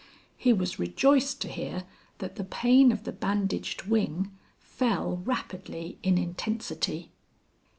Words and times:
He 0.35 0.51
was 0.51 0.79
rejoiced 0.79 1.41
to 1.41 1.47
hear 1.47 1.83
that 2.17 2.33
the 2.35 2.43
pain 2.43 2.91
of 2.91 3.03
the 3.03 3.11
bandaged 3.11 3.83
wing 3.83 4.31
fell 4.59 5.17
rapidly 5.17 5.99
in 6.01 6.17
intensity. 6.17 7.11